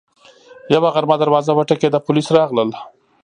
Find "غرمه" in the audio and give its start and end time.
0.95-1.15